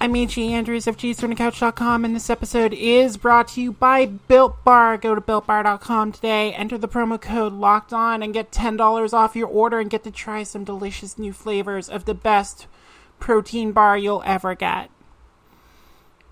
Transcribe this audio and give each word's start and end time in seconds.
I'm 0.00 0.14
AJ 0.14 0.50
Andrews 0.50 0.86
of 0.86 0.96
JaysFromTheCouch.com, 0.96 2.04
and 2.04 2.14
this 2.14 2.30
episode 2.30 2.72
is 2.72 3.16
brought 3.16 3.48
to 3.48 3.60
you 3.60 3.72
by 3.72 4.06
Built 4.06 4.62
Bar. 4.62 4.96
Go 4.96 5.16
to 5.16 5.20
BuiltBar.com 5.20 6.12
today, 6.12 6.52
enter 6.52 6.78
the 6.78 6.86
promo 6.86 7.20
code 7.20 7.52
Locked 7.52 7.92
On, 7.92 8.22
and 8.22 8.32
get 8.32 8.52
$10 8.52 9.12
off 9.12 9.34
your 9.34 9.48
order 9.48 9.80
and 9.80 9.90
get 9.90 10.04
to 10.04 10.12
try 10.12 10.44
some 10.44 10.62
delicious 10.62 11.18
new 11.18 11.32
flavors 11.32 11.88
of 11.88 12.04
the 12.04 12.14
best 12.14 12.68
protein 13.18 13.72
bar 13.72 13.98
you'll 13.98 14.22
ever 14.24 14.54
get. 14.54 14.88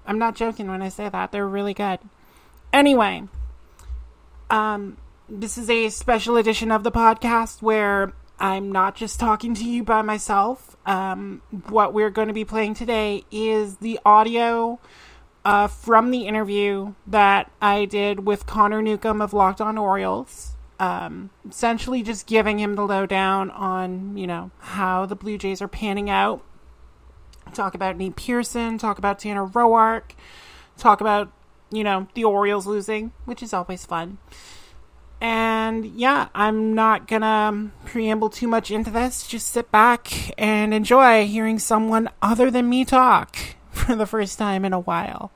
I'm 0.07 0.21
not 0.21 0.37
joking 0.37 0.69
when 0.69 0.81
I 0.81 0.89
say 0.89 1.09
that. 1.09 1.33
They're 1.33 1.49
really 1.49 1.75
good. 1.75 1.99
Anyway, 2.73 3.25
um, 4.49 4.97
this 5.29 5.59
is 5.59 5.69
a 5.69 5.89
special 5.89 6.37
edition 6.37 6.71
of 6.71 6.85
the 6.85 6.93
podcast 6.93 7.63
where 7.63 8.13
I'm 8.39 8.71
not 8.71 8.95
just 8.95 9.19
talking 9.19 9.55
to 9.55 9.65
you 9.65 9.83
by 9.83 10.03
myself. 10.03 10.77
Um, 10.85 11.43
what 11.69 11.95
we're 11.95 12.11
going 12.11 12.29
to 12.29 12.35
be 12.35 12.45
playing 12.45 12.75
today 12.75 13.25
is 13.31 13.79
the 13.79 13.99
audio 14.05 14.79
uh, 15.45 15.69
from 15.69 16.11
the 16.11 16.27
interview 16.27 16.95
that 17.07 17.51
I 17.63 17.85
did 17.87 18.27
with 18.27 18.47
Connor 18.47 18.83
Newcomb 18.83 19.23
of 19.23 19.33
Locked 19.33 19.61
On 19.61 19.79
Orioles. 19.79 20.57
Um, 20.79 21.31
essentially, 21.49 22.03
just 22.03 22.27
giving 22.27 22.59
him 22.59 22.75
the 22.75 22.87
lowdown 22.87 23.51
on 23.51 24.17
you 24.19 24.27
know 24.27 24.51
how 24.59 25.07
the 25.07 25.17
Blue 25.17 25.39
Jays 25.39 25.63
are 25.63 25.69
panning 25.69 26.11
out. 26.11 26.45
Talk 27.55 27.75
about 27.75 27.97
Nate 27.97 28.17
Pearson. 28.17 28.77
Talk 28.77 28.99
about 28.99 29.19
Tanner 29.19 29.47
Roark. 29.47 30.11
Talk 30.77 31.01
about 31.01 31.33
you 31.71 31.83
know 31.83 32.09
the 32.13 32.25
Orioles 32.25 32.67
losing, 32.67 33.13
which 33.25 33.43
is 33.43 33.55
always 33.55 33.87
fun. 33.87 34.19
And 35.21 35.87
yeah, 35.87 36.29
I'm 36.35 36.75
not 36.75 37.09
gonna 37.09 37.71
preamble 37.87 38.31
too 38.31 38.49
much 38.49 38.71
into 38.71 38.91
this. 38.91 39.27
Just 39.27 39.49
sit 39.49 39.71
back 39.71 40.35
and 40.39 40.75
enjoy 40.75 41.27
hearing 41.27 41.59
someone 41.59 42.11
other 42.21 42.51
than 42.51 42.69
me 42.69 42.85
talk 42.85 43.39
for 43.71 43.95
the 43.95 44.07
first 44.07 44.39
time 44.39 44.65
in 44.65 44.73
a 44.73 44.81
while. 44.81 45.31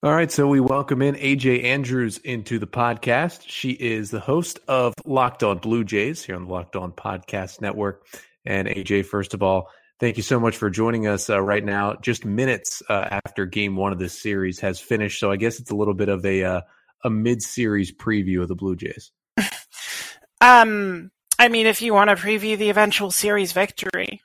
All 0.00 0.12
right, 0.12 0.30
so 0.30 0.46
we 0.46 0.60
welcome 0.60 1.02
in 1.02 1.16
AJ 1.16 1.64
Andrews 1.64 2.18
into 2.18 2.60
the 2.60 2.68
podcast. 2.68 3.42
She 3.48 3.70
is 3.72 4.12
the 4.12 4.20
host 4.20 4.60
of 4.68 4.94
Locked 5.04 5.42
On 5.42 5.58
Blue 5.58 5.82
Jays 5.82 6.22
here 6.22 6.36
on 6.36 6.44
the 6.44 6.52
Locked 6.52 6.76
On 6.76 6.92
Podcast 6.92 7.60
Network. 7.60 8.06
And 8.46 8.68
AJ, 8.68 9.06
first 9.06 9.34
of 9.34 9.42
all, 9.42 9.68
thank 9.98 10.16
you 10.16 10.22
so 10.22 10.38
much 10.38 10.56
for 10.56 10.70
joining 10.70 11.08
us 11.08 11.28
uh, 11.28 11.42
right 11.42 11.64
now, 11.64 11.96
just 11.96 12.24
minutes 12.24 12.80
uh, 12.88 13.18
after 13.26 13.44
game 13.44 13.74
one 13.74 13.92
of 13.92 13.98
this 13.98 14.16
series 14.16 14.60
has 14.60 14.78
finished. 14.78 15.18
So 15.18 15.32
I 15.32 15.36
guess 15.36 15.58
it's 15.58 15.72
a 15.72 15.76
little 15.76 15.94
bit 15.94 16.08
of 16.08 16.24
a 16.24 16.44
uh, 16.44 16.60
a 17.04 17.10
mid 17.10 17.42
series 17.42 17.92
preview 17.92 18.42
of 18.42 18.48
the 18.48 18.54
Blue 18.54 18.76
Jays. 18.76 19.12
um, 20.40 21.10
I 21.38 21.48
mean, 21.48 21.66
if 21.66 21.82
you 21.82 21.94
want 21.94 22.10
to 22.10 22.16
preview 22.16 22.58
the 22.58 22.70
eventual 22.70 23.10
series 23.10 23.52
victory, 23.52 24.22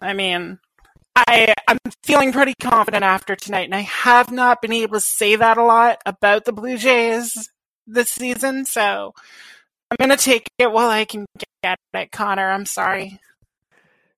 I 0.00 0.12
mean, 0.12 0.58
I 1.16 1.54
I'm 1.68 1.78
feeling 2.02 2.32
pretty 2.32 2.54
confident 2.60 3.04
after 3.04 3.36
tonight, 3.36 3.64
and 3.64 3.74
I 3.74 3.80
have 3.80 4.30
not 4.30 4.60
been 4.60 4.72
able 4.72 4.94
to 4.94 5.00
say 5.00 5.36
that 5.36 5.58
a 5.58 5.64
lot 5.64 5.98
about 6.06 6.44
the 6.44 6.52
Blue 6.52 6.76
Jays 6.76 7.50
this 7.86 8.10
season. 8.10 8.64
So 8.64 9.14
I'm 9.90 9.96
gonna 9.98 10.16
take 10.16 10.48
it 10.58 10.72
while 10.72 10.90
I 10.90 11.04
can 11.04 11.26
get 11.62 11.78
it, 11.92 12.12
Connor. 12.12 12.50
I'm 12.50 12.66
sorry. 12.66 13.20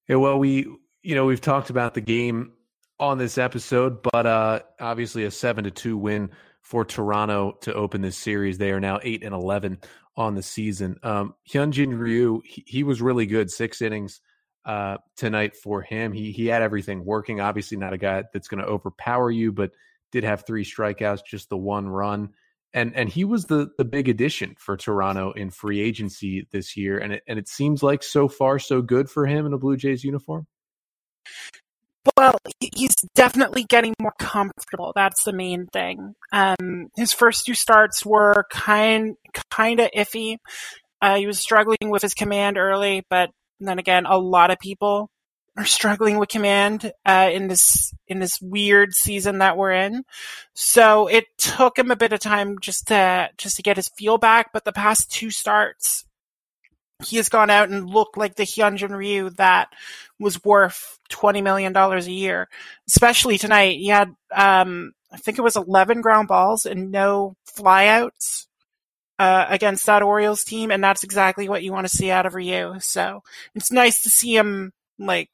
Yeah, 0.08 0.16
well, 0.16 0.38
we 0.38 0.66
you 1.02 1.14
know 1.14 1.26
we've 1.26 1.40
talked 1.40 1.70
about 1.70 1.94
the 1.94 2.00
game 2.00 2.52
on 2.98 3.18
this 3.18 3.36
episode, 3.36 4.02
but 4.02 4.26
uh, 4.26 4.60
obviously 4.80 5.24
a 5.24 5.30
seven 5.30 5.64
to 5.64 5.70
two 5.70 5.98
win 5.98 6.30
for 6.66 6.84
Toronto 6.84 7.56
to 7.60 7.72
open 7.72 8.00
this 8.00 8.18
series. 8.18 8.58
They 8.58 8.72
are 8.72 8.80
now 8.80 8.98
eight 9.04 9.22
and 9.22 9.32
eleven 9.32 9.78
on 10.16 10.34
the 10.34 10.42
season. 10.42 10.98
Um, 11.04 11.34
Hyunjin 11.48 11.96
Ryu, 11.96 12.42
he, 12.44 12.64
he 12.66 12.82
was 12.82 13.00
really 13.00 13.24
good, 13.24 13.52
six 13.52 13.80
innings 13.80 14.20
uh, 14.64 14.96
tonight 15.16 15.54
for 15.54 15.80
him. 15.80 16.12
He 16.12 16.32
he 16.32 16.46
had 16.46 16.62
everything 16.62 17.04
working. 17.04 17.40
Obviously, 17.40 17.76
not 17.76 17.92
a 17.92 17.98
guy 17.98 18.24
that's 18.32 18.48
going 18.48 18.60
to 18.60 18.68
overpower 18.68 19.30
you, 19.30 19.52
but 19.52 19.70
did 20.10 20.24
have 20.24 20.44
three 20.44 20.64
strikeouts, 20.64 21.24
just 21.24 21.50
the 21.50 21.56
one 21.56 21.88
run, 21.88 22.30
and 22.74 22.96
and 22.96 23.08
he 23.08 23.22
was 23.22 23.44
the 23.44 23.70
the 23.78 23.84
big 23.84 24.08
addition 24.08 24.56
for 24.58 24.76
Toronto 24.76 25.30
in 25.30 25.50
free 25.50 25.80
agency 25.80 26.48
this 26.50 26.76
year. 26.76 26.98
And 26.98 27.12
it 27.12 27.22
and 27.28 27.38
it 27.38 27.46
seems 27.46 27.80
like 27.80 28.02
so 28.02 28.26
far 28.26 28.58
so 28.58 28.82
good 28.82 29.08
for 29.08 29.24
him 29.24 29.46
in 29.46 29.52
a 29.52 29.58
Blue 29.58 29.76
Jays 29.76 30.02
uniform. 30.02 30.48
Well, 32.26 32.40
he's 32.74 32.96
definitely 33.14 33.62
getting 33.62 33.94
more 34.00 34.14
comfortable. 34.18 34.92
That's 34.96 35.22
the 35.22 35.32
main 35.32 35.66
thing. 35.66 36.16
Um, 36.32 36.88
his 36.96 37.12
first 37.12 37.46
two 37.46 37.54
starts 37.54 38.04
were 38.04 38.44
kind 38.50 39.14
kind 39.48 39.78
of 39.78 39.90
iffy. 39.96 40.38
Uh, 41.00 41.18
he 41.18 41.28
was 41.28 41.38
struggling 41.38 41.88
with 41.88 42.02
his 42.02 42.14
command 42.14 42.58
early, 42.58 43.04
but 43.08 43.30
then 43.60 43.78
again, 43.78 44.06
a 44.06 44.18
lot 44.18 44.50
of 44.50 44.58
people 44.58 45.08
are 45.56 45.64
struggling 45.64 46.18
with 46.18 46.28
command 46.28 46.90
uh, 47.04 47.30
in 47.32 47.46
this 47.46 47.94
in 48.08 48.18
this 48.18 48.40
weird 48.42 48.92
season 48.92 49.38
that 49.38 49.56
we're 49.56 49.72
in. 49.72 50.02
So 50.52 51.06
it 51.06 51.26
took 51.38 51.78
him 51.78 51.92
a 51.92 51.96
bit 51.96 52.12
of 52.12 52.18
time 52.18 52.56
just 52.60 52.88
to 52.88 53.30
just 53.38 53.54
to 53.54 53.62
get 53.62 53.76
his 53.76 53.88
feel 53.96 54.18
back. 54.18 54.52
But 54.52 54.64
the 54.64 54.72
past 54.72 55.12
two 55.12 55.30
starts, 55.30 56.04
he 57.04 57.16
has 57.16 57.28
gone 57.28 57.50
out 57.50 57.68
and 57.68 57.88
looked 57.88 58.16
like 58.16 58.36
the 58.36 58.44
Hyunjin 58.44 58.96
Ryu 58.96 59.30
that 59.30 59.68
was 60.18 60.42
worth 60.44 60.98
twenty 61.08 61.42
million 61.42 61.72
dollars 61.72 62.06
a 62.06 62.12
year. 62.12 62.48
Especially 62.88 63.38
tonight, 63.38 63.78
he 63.78 63.88
had 63.88 64.14
um, 64.34 64.92
I 65.12 65.18
think 65.18 65.38
it 65.38 65.42
was 65.42 65.56
eleven 65.56 66.00
ground 66.00 66.28
balls 66.28 66.66
and 66.66 66.90
no 66.90 67.36
flyouts 67.56 68.46
uh, 69.18 69.46
against 69.48 69.86
that 69.86 70.02
Orioles 70.02 70.44
team, 70.44 70.70
and 70.70 70.82
that's 70.82 71.04
exactly 71.04 71.48
what 71.48 71.62
you 71.62 71.72
want 71.72 71.86
to 71.86 71.96
see 71.96 72.10
out 72.10 72.26
of 72.26 72.34
Ryu. 72.34 72.80
So 72.80 73.22
it's 73.54 73.72
nice 73.72 74.02
to 74.02 74.08
see 74.08 74.34
him 74.34 74.72
like 74.98 75.28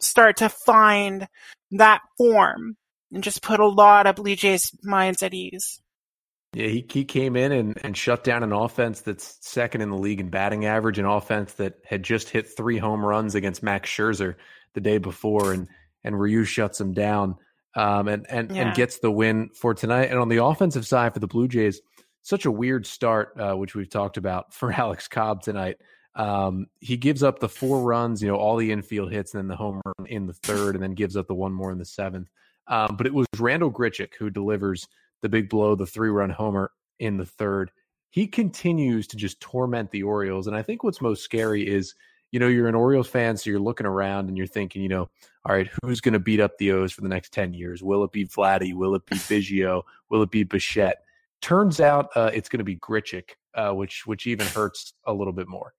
start 0.00 0.36
to 0.38 0.48
find 0.48 1.26
that 1.72 2.00
form 2.16 2.76
and 3.12 3.24
just 3.24 3.42
put 3.42 3.60
a 3.60 3.66
lot 3.66 4.06
of 4.06 4.16
Blue 4.16 4.36
Jays 4.36 4.70
minds 4.82 5.22
at 5.22 5.34
ease. 5.34 5.80
Yeah, 6.56 6.68
he, 6.68 6.86
he 6.90 7.04
came 7.04 7.36
in 7.36 7.52
and, 7.52 7.78
and 7.84 7.94
shut 7.94 8.24
down 8.24 8.42
an 8.42 8.50
offense 8.54 9.02
that's 9.02 9.36
second 9.46 9.82
in 9.82 9.90
the 9.90 9.98
league 9.98 10.20
in 10.20 10.30
batting 10.30 10.64
average, 10.64 10.98
an 10.98 11.04
offense 11.04 11.52
that 11.54 11.74
had 11.84 12.02
just 12.02 12.30
hit 12.30 12.48
three 12.48 12.78
home 12.78 13.04
runs 13.04 13.34
against 13.34 13.62
Max 13.62 13.90
Scherzer 13.90 14.36
the 14.72 14.80
day 14.80 14.96
before, 14.96 15.52
and 15.52 15.68
and 16.02 16.18
Ryu 16.18 16.44
shuts 16.44 16.80
him 16.80 16.94
down 16.94 17.36
um, 17.74 18.08
and 18.08 18.24
and, 18.30 18.56
Yeah. 18.56 18.68
and 18.68 18.74
gets 18.74 19.00
the 19.00 19.10
win 19.10 19.50
for 19.50 19.74
tonight. 19.74 20.06
And 20.08 20.18
on 20.18 20.30
the 20.30 20.42
offensive 20.42 20.86
side 20.86 21.12
for 21.12 21.20
the 21.20 21.26
Blue 21.26 21.46
Jays, 21.46 21.82
such 22.22 22.46
a 22.46 22.50
weird 22.50 22.86
start, 22.86 23.38
uh, 23.38 23.54
which 23.54 23.74
we've 23.74 23.90
talked 23.90 24.16
about 24.16 24.54
for 24.54 24.72
Alex 24.72 25.08
Cobb 25.08 25.42
tonight. 25.42 25.76
Um, 26.14 26.68
he 26.80 26.96
gives 26.96 27.22
up 27.22 27.38
the 27.38 27.50
four 27.50 27.82
runs, 27.82 28.22
you 28.22 28.28
know, 28.28 28.36
all 28.36 28.56
the 28.56 28.72
infield 28.72 29.12
hits, 29.12 29.34
and 29.34 29.42
then 29.42 29.48
the 29.48 29.56
home 29.56 29.82
run 29.84 30.06
in 30.06 30.26
the 30.26 30.32
third, 30.32 30.74
and 30.74 30.82
then 30.82 30.94
gives 30.94 31.18
up 31.18 31.26
the 31.26 31.34
one 31.34 31.52
more 31.52 31.70
in 31.70 31.76
the 31.76 31.84
seventh. 31.84 32.30
Um, 32.66 32.96
but 32.96 33.06
it 33.06 33.12
was 33.12 33.26
Randall 33.38 33.70
Grichuk 33.70 34.14
who 34.18 34.30
delivers 34.30 34.88
the 35.26 35.30
big 35.30 35.48
blow, 35.48 35.74
the 35.74 35.86
three 35.86 36.08
run 36.08 36.30
homer 36.30 36.70
in 37.00 37.16
the 37.16 37.26
third. 37.26 37.72
He 38.10 38.28
continues 38.28 39.08
to 39.08 39.16
just 39.16 39.40
torment 39.40 39.90
the 39.90 40.04
Orioles. 40.04 40.46
And 40.46 40.54
I 40.54 40.62
think 40.62 40.84
what's 40.84 41.00
most 41.00 41.24
scary 41.24 41.66
is, 41.66 41.96
you 42.30 42.38
know, 42.38 42.46
you're 42.46 42.68
an 42.68 42.76
Orioles 42.76 43.08
fan, 43.08 43.36
so 43.36 43.50
you're 43.50 43.58
looking 43.58 43.86
around 43.86 44.28
and 44.28 44.38
you're 44.38 44.46
thinking, 44.46 44.82
you 44.82 44.88
know, 44.88 45.10
all 45.44 45.54
right, 45.54 45.68
who's 45.82 46.00
going 46.00 46.12
to 46.12 46.20
beat 46.20 46.38
up 46.38 46.56
the 46.58 46.70
O's 46.70 46.92
for 46.92 47.00
the 47.00 47.08
next 47.08 47.32
10 47.32 47.54
years? 47.54 47.82
Will 47.82 48.04
it 48.04 48.12
be 48.12 48.24
Vladdy? 48.24 48.72
Will 48.72 48.94
it 48.94 49.04
be 49.04 49.16
Biggio? 49.16 49.82
Will 50.10 50.22
it 50.22 50.30
be 50.30 50.44
Bichette? 50.44 51.02
Turns 51.42 51.80
out 51.80 52.10
uh, 52.14 52.30
it's 52.32 52.48
going 52.48 52.58
to 52.58 52.64
be 52.64 52.76
Grichuk, 52.76 53.30
uh, 53.54 53.72
which 53.72 54.06
which 54.06 54.28
even 54.28 54.46
hurts 54.46 54.94
a 55.06 55.12
little 55.12 55.32
bit 55.32 55.48
more. 55.48 55.74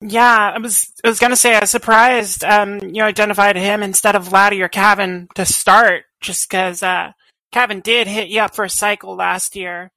Yeah, 0.00 0.52
I 0.54 0.58
was 0.58 0.92
I 1.04 1.08
was 1.08 1.18
gonna 1.18 1.36
say 1.36 1.54
I 1.54 1.60
was 1.60 1.70
surprised 1.70 2.44
um, 2.44 2.80
you 2.80 3.02
identified 3.02 3.56
him 3.56 3.82
instead 3.82 4.14
of 4.14 4.28
Vladdy 4.28 4.60
or 4.60 4.68
Cavan 4.68 5.28
to 5.36 5.46
start, 5.46 6.04
just 6.20 6.48
because 6.48 6.82
uh, 6.82 7.12
Cavan 7.52 7.80
did 7.80 8.06
hit 8.06 8.28
you 8.28 8.40
up 8.40 8.54
for 8.54 8.64
a 8.64 8.70
cycle 8.70 9.16
last 9.16 9.56
year, 9.56 9.90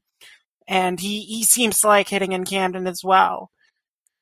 and 0.67 0.99
he 0.99 1.21
he 1.21 1.43
seems 1.43 1.81
to 1.81 1.87
like 1.87 2.09
hitting 2.09 2.31
in 2.31 2.45
Camden 2.45 2.87
as 2.87 3.03
well. 3.03 3.51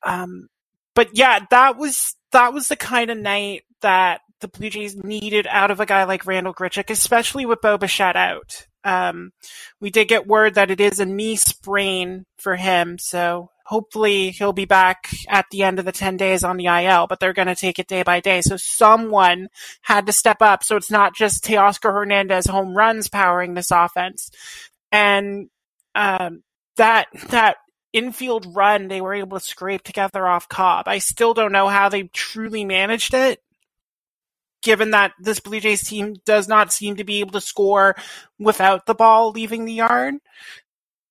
Um, 0.04 0.48
but 0.94 1.16
yeah, 1.16 1.40
that 1.50 1.76
was 1.76 2.16
that 2.32 2.52
was 2.52 2.68
the 2.68 2.76
kind 2.76 3.10
of 3.10 3.18
night 3.18 3.62
that 3.82 4.20
the 4.40 4.48
Blue 4.48 4.70
Jays 4.70 4.96
needed 4.96 5.46
out 5.48 5.70
of 5.70 5.80
a 5.80 5.86
guy 5.86 6.04
like 6.04 6.26
Randall 6.26 6.54
Grichuk, 6.54 6.90
especially 6.90 7.46
with 7.46 7.60
Boba 7.60 7.80
Bichette 7.80 8.16
out. 8.16 8.66
Um, 8.84 9.32
we 9.80 9.90
did 9.90 10.08
get 10.08 10.26
word 10.26 10.54
that 10.54 10.70
it 10.70 10.80
is 10.80 11.00
a 11.00 11.06
knee 11.06 11.36
sprain 11.36 12.24
for 12.38 12.56
him, 12.56 12.98
so 12.98 13.50
hopefully 13.68 14.30
he'll 14.30 14.54
be 14.54 14.64
back 14.64 15.10
at 15.28 15.44
the 15.50 15.62
end 15.62 15.78
of 15.78 15.84
the 15.84 15.92
10 15.92 16.16
days 16.16 16.42
on 16.42 16.56
the 16.56 16.64
IL, 16.64 17.06
but 17.06 17.20
they're 17.20 17.34
going 17.34 17.48
to 17.48 17.54
take 17.54 17.78
it 17.78 17.86
day 17.86 18.02
by 18.02 18.18
day. 18.18 18.40
So 18.40 18.56
someone 18.56 19.48
had 19.82 20.06
to 20.06 20.12
step 20.12 20.40
up. 20.40 20.64
So 20.64 20.76
it's 20.76 20.90
not 20.90 21.14
just 21.14 21.44
Teoscar 21.44 21.92
Hernandez 21.92 22.46
home 22.46 22.74
runs 22.74 23.10
powering 23.10 23.52
this 23.52 23.70
offense. 23.70 24.30
And, 24.90 25.50
um, 25.94 26.42
that, 26.76 27.08
that 27.28 27.56
infield 27.92 28.56
run 28.56 28.88
they 28.88 29.02
were 29.02 29.12
able 29.12 29.38
to 29.38 29.44
scrape 29.44 29.82
together 29.82 30.26
off 30.26 30.48
Cobb. 30.48 30.88
I 30.88 30.96
still 30.96 31.34
don't 31.34 31.52
know 31.52 31.68
how 31.68 31.90
they 31.90 32.04
truly 32.04 32.64
managed 32.64 33.12
it, 33.12 33.42
given 34.62 34.92
that 34.92 35.12
this 35.20 35.40
Blue 35.40 35.60
Jays 35.60 35.86
team 35.86 36.16
does 36.24 36.48
not 36.48 36.72
seem 36.72 36.96
to 36.96 37.04
be 37.04 37.20
able 37.20 37.32
to 37.32 37.42
score 37.42 37.96
without 38.38 38.86
the 38.86 38.94
ball 38.94 39.30
leaving 39.32 39.66
the 39.66 39.74
yard. 39.74 40.14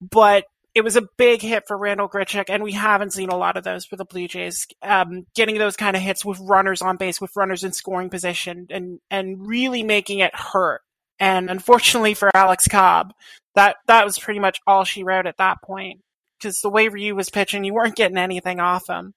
But 0.02 0.46
it 0.78 0.84
was 0.84 0.96
a 0.96 1.10
big 1.18 1.42
hit 1.42 1.64
for 1.68 1.76
Randall 1.76 2.08
Grichuk, 2.08 2.46
and 2.50 2.62
we 2.62 2.72
haven't 2.72 3.12
seen 3.12 3.30
a 3.30 3.36
lot 3.36 3.58
of 3.58 3.64
those 3.64 3.84
for 3.84 3.96
the 3.96 4.06
Blue 4.06 4.28
Jays. 4.28 4.68
Um, 4.84 5.26
getting 5.34 5.58
those 5.58 5.76
kind 5.76 5.96
of 5.96 6.04
hits 6.04 6.24
with 6.24 6.40
runners 6.40 6.84
on 6.84 6.98
base, 6.98 7.20
with 7.20 7.36
runners 7.36 7.64
in 7.64 7.72
scoring 7.74 8.12
position, 8.12 8.68
and 8.70 9.00
and 9.10 9.48
really 9.48 9.82
making 9.82 10.20
it 10.20 10.36
hurt. 10.36 10.82
And 11.20 11.50
unfortunately 11.50 12.14
for 12.14 12.30
Alex 12.36 12.68
Cobb, 12.68 13.12
that 13.56 13.78
that 13.88 14.06
was 14.06 14.20
pretty 14.20 14.40
much 14.40 14.60
all 14.68 14.84
she 14.84 15.04
wrote 15.04 15.26
at 15.26 15.38
that 15.38 15.64
point. 15.64 16.02
Because 16.38 16.60
the 16.60 16.70
way 16.70 16.90
Ryu 16.90 17.16
was 17.16 17.32
pitching, 17.32 17.64
you 17.64 17.74
weren't 17.74 17.96
getting 17.96 18.18
anything 18.18 18.60
off 18.60 18.88
him. 18.88 19.16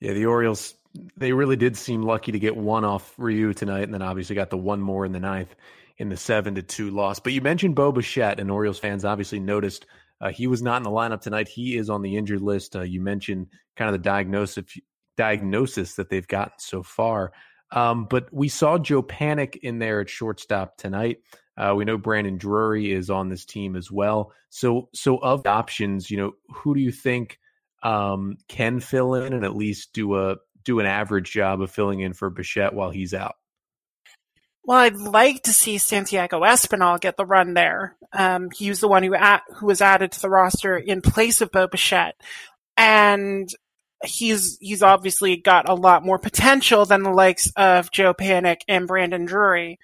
Yeah, 0.00 0.12
the 0.12 0.26
Orioles 0.26 0.74
they 1.16 1.32
really 1.32 1.56
did 1.56 1.78
seem 1.78 2.02
lucky 2.02 2.32
to 2.32 2.38
get 2.38 2.54
one 2.54 2.84
off 2.84 3.14
Ryu 3.16 3.54
tonight, 3.54 3.84
and 3.84 3.94
then 3.94 4.02
obviously 4.02 4.36
got 4.36 4.50
the 4.50 4.58
one 4.58 4.82
more 4.82 5.06
in 5.06 5.12
the 5.12 5.20
ninth 5.20 5.54
in 5.98 6.08
the 6.08 6.16
seven 6.16 6.54
to 6.54 6.62
two 6.62 6.90
loss. 6.90 7.18
But 7.18 7.32
you 7.32 7.40
mentioned 7.40 7.74
Bo 7.74 7.92
Bichette, 7.92 8.40
and 8.40 8.50
Orioles 8.50 8.78
fans 8.78 9.04
obviously 9.04 9.40
noticed 9.40 9.86
uh, 10.20 10.30
he 10.30 10.46
was 10.46 10.62
not 10.62 10.78
in 10.78 10.82
the 10.82 10.90
lineup 10.90 11.20
tonight. 11.20 11.48
He 11.48 11.76
is 11.76 11.90
on 11.90 12.02
the 12.02 12.16
injured 12.16 12.40
list. 12.40 12.76
Uh, 12.76 12.82
you 12.82 13.00
mentioned 13.00 13.48
kind 13.76 13.88
of 13.88 13.92
the 13.92 14.04
diagnosis 14.04 14.78
diagnosis 15.16 15.96
that 15.96 16.08
they've 16.08 16.28
gotten 16.28 16.58
so 16.58 16.82
far. 16.82 17.32
Um, 17.70 18.06
but 18.08 18.32
we 18.32 18.48
saw 18.48 18.78
Joe 18.78 19.02
Panik 19.02 19.56
in 19.56 19.78
there 19.78 20.00
at 20.00 20.08
shortstop 20.08 20.78
tonight. 20.78 21.18
Uh, 21.56 21.74
we 21.76 21.84
know 21.84 21.98
Brandon 21.98 22.38
Drury 22.38 22.92
is 22.92 23.10
on 23.10 23.28
this 23.28 23.44
team 23.44 23.74
as 23.76 23.90
well. 23.90 24.32
So, 24.48 24.88
so 24.94 25.18
of 25.18 25.46
options, 25.46 26.10
you 26.10 26.16
know, 26.16 26.32
who 26.54 26.74
do 26.74 26.80
you 26.80 26.92
think 26.92 27.38
um, 27.82 28.36
can 28.48 28.80
fill 28.80 29.14
in 29.14 29.32
and 29.32 29.44
at 29.44 29.56
least 29.56 29.92
do 29.92 30.16
a 30.16 30.36
do 30.64 30.80
an 30.80 30.86
average 30.86 31.32
job 31.32 31.60
of 31.60 31.70
filling 31.70 32.00
in 32.00 32.12
for 32.12 32.30
Bichette 32.30 32.74
while 32.74 32.90
he's 32.90 33.12
out? 33.12 33.34
Well, 34.68 34.80
I'd 34.80 34.98
like 34.98 35.44
to 35.44 35.52
see 35.54 35.78
Santiago 35.78 36.42
Espinal 36.42 37.00
get 37.00 37.16
the 37.16 37.24
run 37.24 37.54
there. 37.54 37.96
Um, 38.12 38.50
he 38.54 38.68
was 38.68 38.80
the 38.80 38.88
one 38.88 39.02
who 39.02 39.14
at, 39.14 39.42
who 39.56 39.64
was 39.64 39.80
added 39.80 40.12
to 40.12 40.20
the 40.20 40.28
roster 40.28 40.76
in 40.76 41.00
place 41.00 41.40
of 41.40 41.50
Bo 41.50 41.68
Bichette, 41.68 42.20
and 42.76 43.48
he's 44.04 44.58
he's 44.60 44.82
obviously 44.82 45.38
got 45.38 45.70
a 45.70 45.74
lot 45.74 46.04
more 46.04 46.18
potential 46.18 46.84
than 46.84 47.02
the 47.02 47.10
likes 47.10 47.50
of 47.56 47.90
Joe 47.90 48.12
Panik 48.12 48.60
and 48.68 48.86
Brandon 48.86 49.24
Drury. 49.24 49.78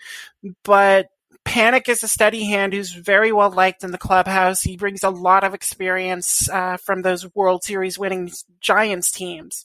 But 0.65 1.07
Panik 1.47 1.89
is 1.89 2.03
a 2.03 2.09
steady 2.09 2.45
hand 2.45 2.75
who's 2.75 2.93
very 2.93 3.33
well 3.33 3.51
liked 3.51 3.85
in 3.85 3.91
the 3.91 3.97
clubhouse. 3.97 4.61
He 4.61 4.77
brings 4.77 5.03
a 5.03 5.09
lot 5.09 5.45
of 5.45 5.55
experience 5.55 6.47
uh, 6.51 6.77
from 6.77 7.01
those 7.01 7.35
World 7.35 7.65
Series 7.65 7.99
winning 7.99 8.31
Giants 8.61 9.11
teams. 9.11 9.65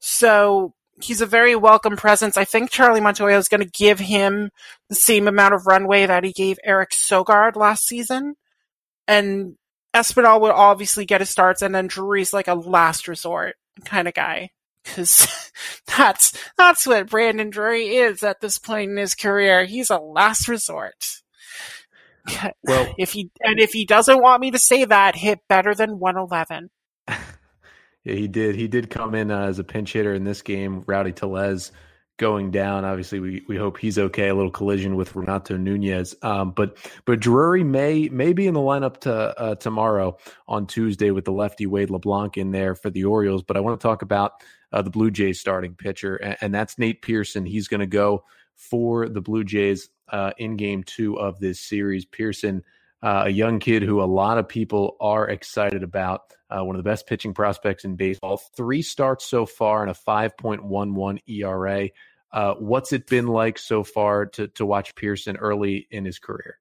So 0.00 0.74
he's 1.02 1.20
a 1.20 1.26
very 1.26 1.56
welcome 1.56 1.96
presence. 1.96 2.36
I 2.36 2.44
think 2.44 2.70
Charlie 2.70 3.00
Montoyo 3.00 3.38
is 3.38 3.48
going 3.48 3.62
to 3.62 3.78
give 3.78 3.98
him 3.98 4.50
the 4.88 4.94
same 4.94 5.28
amount 5.28 5.54
of 5.54 5.66
runway 5.66 6.06
that 6.06 6.24
he 6.24 6.32
gave 6.32 6.58
Eric 6.64 6.90
Sogard 6.90 7.56
last 7.56 7.86
season. 7.86 8.34
And 9.06 9.56
Espinal 9.94 10.40
will 10.40 10.52
obviously 10.52 11.04
get 11.04 11.20
his 11.20 11.30
starts, 11.30 11.62
and 11.62 11.74
then 11.74 11.86
Drury's 11.86 12.32
like 12.32 12.48
a 12.48 12.54
last 12.54 13.08
resort 13.08 13.56
kind 13.84 14.08
of 14.08 14.14
guy. 14.14 14.50
Cause 14.84 15.26
that's, 15.96 16.32
that's 16.56 16.86
what 16.86 17.08
Brandon 17.08 17.50
Drury 17.50 17.96
is 17.96 18.22
at 18.22 18.40
this 18.40 18.58
point 18.58 18.90
in 18.90 18.96
his 18.96 19.14
career. 19.14 19.64
He's 19.64 19.90
a 19.90 19.98
last 19.98 20.48
resort. 20.48 20.94
Well, 22.64 22.92
if 22.98 23.12
he, 23.12 23.30
and 23.40 23.60
if 23.60 23.70
he 23.70 23.84
doesn't 23.84 24.20
want 24.20 24.40
me 24.40 24.50
to 24.50 24.58
say 24.58 24.84
that, 24.84 25.14
hit 25.14 25.38
better 25.48 25.76
than 25.76 26.00
111. 26.00 26.70
Yeah, 28.06 28.14
he 28.14 28.28
did. 28.28 28.54
He 28.54 28.68
did 28.68 28.88
come 28.88 29.16
in 29.16 29.32
uh, 29.32 29.46
as 29.46 29.58
a 29.58 29.64
pinch 29.64 29.92
hitter 29.92 30.14
in 30.14 30.22
this 30.22 30.40
game. 30.40 30.84
Rowdy 30.86 31.10
Tellez 31.10 31.72
going 32.18 32.52
down. 32.52 32.84
Obviously, 32.84 33.18
we, 33.18 33.44
we 33.48 33.56
hope 33.56 33.78
he's 33.78 33.98
okay. 33.98 34.28
A 34.28 34.34
little 34.34 34.52
collision 34.52 34.94
with 34.94 35.16
Renato 35.16 35.56
Nunez. 35.56 36.14
Um, 36.22 36.52
but 36.52 36.76
but 37.04 37.18
Drury 37.18 37.64
may 37.64 38.08
may 38.08 38.32
be 38.32 38.46
in 38.46 38.54
the 38.54 38.60
lineup 38.60 38.98
to 39.00 39.12
uh, 39.12 39.54
tomorrow 39.56 40.18
on 40.46 40.68
Tuesday 40.68 41.10
with 41.10 41.24
the 41.24 41.32
lefty 41.32 41.66
Wade 41.66 41.90
LeBlanc 41.90 42.38
in 42.38 42.52
there 42.52 42.76
for 42.76 42.90
the 42.90 43.06
Orioles. 43.06 43.42
But 43.42 43.56
I 43.56 43.60
want 43.60 43.80
to 43.80 43.84
talk 43.84 44.02
about 44.02 44.34
uh, 44.72 44.82
the 44.82 44.90
Blue 44.90 45.10
Jays 45.10 45.40
starting 45.40 45.74
pitcher, 45.74 46.14
and, 46.14 46.36
and 46.40 46.54
that's 46.54 46.78
Nate 46.78 47.02
Pearson. 47.02 47.44
He's 47.44 47.66
going 47.66 47.80
to 47.80 47.86
go 47.88 48.22
for 48.54 49.08
the 49.08 49.20
Blue 49.20 49.42
Jays 49.42 49.88
uh, 50.10 50.30
in 50.38 50.56
Game 50.56 50.84
Two 50.84 51.18
of 51.18 51.40
this 51.40 51.58
series. 51.58 52.04
Pearson 52.04 52.62
uh, 53.02 53.24
a 53.26 53.30
young 53.30 53.58
kid 53.58 53.82
who 53.82 54.02
a 54.02 54.04
lot 54.04 54.38
of 54.38 54.48
people 54.48 54.96
are 55.00 55.28
excited 55.28 55.82
about. 55.82 56.22
Uh, 56.48 56.64
one 56.64 56.76
of 56.76 56.78
the 56.82 56.88
best 56.88 57.08
pitching 57.08 57.34
prospects 57.34 57.84
in 57.84 57.96
baseball. 57.96 58.40
Three 58.56 58.80
starts 58.80 59.24
so 59.24 59.46
far 59.46 59.82
and 59.82 59.90
a 59.90 59.94
5.11 59.94 61.18
ERA. 61.28 61.88
Uh, 62.32 62.54
what's 62.54 62.92
it 62.92 63.06
been 63.06 63.26
like 63.26 63.58
so 63.58 63.82
far 63.82 64.26
to 64.26 64.48
to 64.48 64.66
watch 64.66 64.94
Pearson 64.94 65.36
early 65.36 65.88
in 65.90 66.04
his 66.04 66.18
career? 66.18 66.58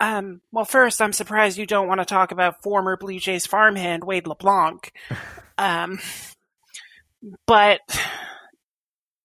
Um, 0.00 0.40
well, 0.50 0.64
first, 0.64 1.00
I'm 1.00 1.12
surprised 1.12 1.58
you 1.58 1.66
don't 1.66 1.86
want 1.86 2.00
to 2.00 2.04
talk 2.04 2.32
about 2.32 2.62
former 2.62 2.96
Blue 2.96 3.20
Jays 3.20 3.46
farmhand 3.46 4.02
Wade 4.02 4.26
LeBlanc. 4.26 4.92
um, 5.58 6.00
but 7.46 7.80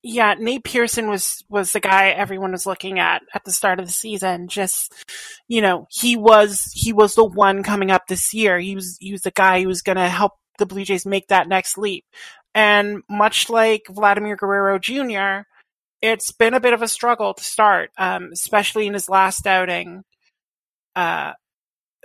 yeah, 0.09 0.35
Nate 0.39 0.63
Pearson 0.63 1.09
was 1.09 1.43
was 1.49 1.73
the 1.73 1.81
guy 1.81 2.09
everyone 2.09 2.53
was 2.53 2.65
looking 2.65 2.97
at 2.97 3.23
at 3.33 3.43
the 3.43 3.51
start 3.51 3.79
of 3.79 3.85
the 3.85 3.91
season. 3.91 4.47
Just 4.47 4.93
you 5.49 5.61
know, 5.61 5.85
he 5.91 6.15
was 6.15 6.71
he 6.73 6.93
was 6.93 7.15
the 7.15 7.25
one 7.25 7.61
coming 7.61 7.91
up 7.91 8.07
this 8.07 8.33
year. 8.33 8.57
He 8.57 8.73
was 8.73 8.97
he 9.01 9.11
was 9.11 9.21
the 9.21 9.31
guy 9.31 9.61
who 9.61 9.67
was 9.67 9.81
going 9.81 9.97
to 9.97 10.07
help 10.07 10.33
the 10.59 10.65
Blue 10.65 10.85
Jays 10.85 11.05
make 11.05 11.27
that 11.27 11.49
next 11.49 11.77
leap. 11.77 12.05
And 12.55 13.03
much 13.09 13.49
like 13.49 13.83
Vladimir 13.89 14.37
Guerrero 14.37 14.79
Jr., 14.79 15.45
it's 16.01 16.31
been 16.31 16.53
a 16.53 16.61
bit 16.61 16.73
of 16.73 16.81
a 16.81 16.87
struggle 16.87 17.33
to 17.33 17.43
start, 17.43 17.91
um, 17.97 18.29
especially 18.31 18.87
in 18.87 18.93
his 18.93 19.09
last 19.09 19.45
outing. 19.45 20.03
Uh, 20.95 21.33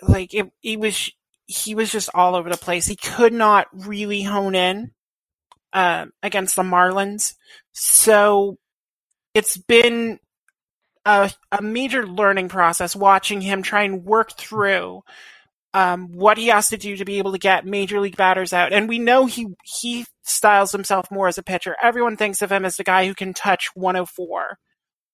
like 0.03 0.35
it, 0.35 0.51
he 0.61 0.77
was 0.77 1.13
he 1.47 1.77
was 1.77 1.93
just 1.93 2.11
all 2.15 2.35
over 2.35 2.51
the 2.51 2.57
place. 2.57 2.87
He 2.87 2.97
could 2.97 3.33
not 3.33 3.69
really 3.73 4.23
hone 4.23 4.57
in 4.57 4.91
uh, 5.73 6.07
against 6.23 6.57
the 6.57 6.63
Marlins. 6.63 7.35
So 7.73 8.59
it's 9.35 9.57
been 9.57 10.19
a, 11.05 11.33
a 11.51 11.63
major 11.63 12.07
learning 12.07 12.49
process 12.49 12.95
watching 12.95 13.41
him 13.41 13.63
try 13.63 13.83
and 13.83 14.05
work 14.05 14.37
through 14.37 15.03
um, 15.75 16.13
what 16.13 16.37
he 16.37 16.49
has 16.49 16.69
to 16.69 16.77
do 16.77 16.97
to 16.97 17.05
be 17.05 17.19
able 17.19 17.33
to 17.33 17.39
get 17.39 17.65
major 17.65 18.01
league 18.01 18.17
batters 18.17 18.53
out. 18.53 18.73
And 18.73 18.89
we 18.89 18.99
know 18.99 19.27
he 19.27 19.49
he 19.65 20.05
styles 20.23 20.73
himself 20.73 21.11
more 21.11 21.29
as 21.29 21.39
a 21.39 21.43
pitcher. 21.43 21.77
Everyone 21.83 22.17
thinks 22.17 22.43
of 22.43 22.53
him 22.53 22.65
as 22.65 22.77
the 22.77 22.85
guy 22.85 23.07
who 23.07 23.15
can 23.15 23.33
touch 23.33 23.71
104 23.75 24.59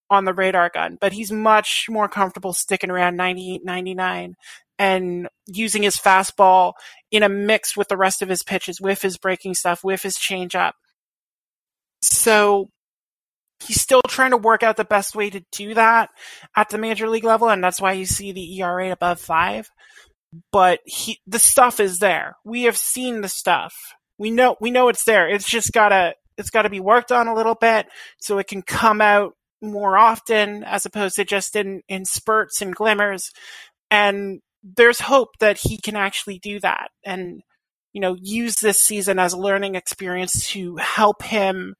on 0.09 0.25
the 0.25 0.33
radar 0.33 0.69
gun, 0.73 0.97
but 0.99 1.13
he's 1.13 1.31
much 1.31 1.87
more 1.89 2.07
comfortable 2.07 2.53
sticking 2.53 2.89
around 2.89 3.15
98, 3.15 3.63
99 3.63 4.35
and 4.79 5.27
using 5.45 5.83
his 5.83 5.97
fastball 5.97 6.73
in 7.11 7.21
a 7.21 7.29
mix 7.29 7.75
with 7.75 7.89
the 7.89 7.97
rest 7.97 8.21
of 8.21 8.29
his 8.29 8.41
pitches, 8.41 8.79
with 8.79 9.01
his 9.01 9.17
breaking 9.17 9.53
stuff, 9.53 9.83
with 9.83 10.01
his 10.01 10.15
changeup. 10.15 10.71
So 12.01 12.69
he's 13.59 13.81
still 13.81 14.01
trying 14.07 14.31
to 14.31 14.37
work 14.37 14.63
out 14.63 14.77
the 14.77 14.85
best 14.85 15.15
way 15.15 15.29
to 15.29 15.43
do 15.51 15.73
that 15.73 16.09
at 16.55 16.69
the 16.69 16.77
major 16.77 17.09
league 17.09 17.25
level, 17.25 17.49
and 17.49 17.61
that's 17.61 17.81
why 17.81 17.91
you 17.91 18.05
see 18.05 18.31
the 18.31 18.61
ERA 18.61 18.91
above 18.91 19.19
five. 19.19 19.69
But 20.51 20.79
he, 20.85 21.19
the 21.27 21.39
stuff 21.39 21.81
is 21.81 21.99
there. 21.99 22.35
We 22.45 22.63
have 22.63 22.77
seen 22.77 23.21
the 23.21 23.27
stuff. 23.27 23.75
We 24.17 24.31
know, 24.31 24.55
we 24.61 24.71
know 24.71 24.87
it's 24.87 25.03
there. 25.03 25.27
It's 25.27 25.49
just 25.49 25.73
gotta, 25.73 26.15
it's 26.37 26.51
gotta 26.51 26.69
be 26.69 26.79
worked 26.79 27.11
on 27.11 27.27
a 27.27 27.35
little 27.35 27.55
bit 27.55 27.87
so 28.19 28.37
it 28.37 28.47
can 28.47 28.61
come 28.61 29.01
out 29.01 29.33
more 29.61 29.97
often 29.97 30.63
as 30.63 30.85
opposed 30.85 31.15
to 31.15 31.25
just 31.25 31.55
in, 31.55 31.81
in 31.87 32.05
spurts 32.05 32.61
and 32.61 32.75
glimmers. 32.75 33.31
And 33.91 34.41
there's 34.63 34.99
hope 34.99 35.29
that 35.39 35.57
he 35.57 35.77
can 35.77 35.95
actually 35.95 36.39
do 36.39 36.59
that 36.59 36.89
and 37.05 37.41
you 37.93 38.01
know 38.01 38.15
use 38.19 38.57
this 38.57 38.79
season 38.79 39.17
as 39.17 39.33
a 39.33 39.37
learning 39.37 39.75
experience 39.75 40.47
to 40.49 40.75
help 40.77 41.23
him 41.23 41.75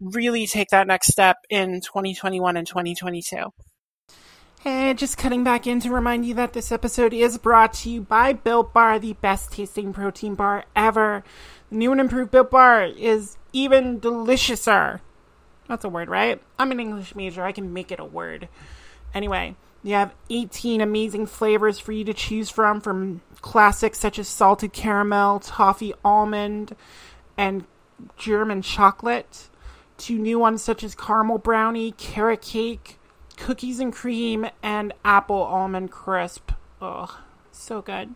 really 0.00 0.46
take 0.46 0.68
that 0.70 0.86
next 0.86 1.08
step 1.08 1.36
in 1.48 1.80
2021 1.80 2.56
and 2.56 2.66
2022. 2.66 3.36
Hey, 4.60 4.94
just 4.94 5.18
cutting 5.18 5.44
back 5.44 5.66
in 5.66 5.80
to 5.80 5.90
remind 5.90 6.24
you 6.24 6.34
that 6.34 6.54
this 6.54 6.72
episode 6.72 7.12
is 7.12 7.36
brought 7.36 7.74
to 7.74 7.90
you 7.90 8.00
by 8.00 8.32
Built 8.32 8.72
Bar, 8.72 8.98
the 8.98 9.12
best 9.12 9.52
tasting 9.52 9.92
protein 9.92 10.34
bar 10.34 10.64
ever. 10.74 11.22
The 11.70 11.76
new 11.76 11.92
and 11.92 12.00
improved 12.00 12.30
Built 12.30 12.50
Bar 12.50 12.84
is 12.84 13.36
even 13.52 14.00
deliciouser. 14.00 15.00
That's 15.68 15.84
a 15.84 15.88
word, 15.88 16.08
right? 16.08 16.40
I'm 16.58 16.70
an 16.72 16.80
English 16.80 17.14
major. 17.14 17.42
I 17.42 17.52
can 17.52 17.72
make 17.72 17.90
it 17.90 18.00
a 18.00 18.04
word. 18.04 18.48
Anyway, 19.14 19.56
you 19.82 19.94
have 19.94 20.14
18 20.30 20.80
amazing 20.80 21.26
flavors 21.26 21.78
for 21.78 21.92
you 21.92 22.04
to 22.04 22.14
choose 22.14 22.50
from, 22.50 22.80
from 22.80 23.20
classics 23.40 23.98
such 23.98 24.18
as 24.18 24.28
salted 24.28 24.72
caramel, 24.72 25.40
toffee 25.40 25.94
almond, 26.04 26.74
and 27.36 27.64
German 28.16 28.62
chocolate, 28.62 29.48
to 29.96 30.18
new 30.18 30.38
ones 30.38 30.62
such 30.62 30.82
as 30.82 30.94
caramel 30.94 31.38
brownie, 31.38 31.92
carrot 31.92 32.42
cake, 32.42 32.98
cookies 33.36 33.78
and 33.78 33.92
cream, 33.92 34.46
and 34.62 34.92
apple 35.04 35.42
almond 35.42 35.90
crisp. 35.90 36.52
Ugh, 36.80 37.10
so 37.52 37.80
good. 37.80 38.14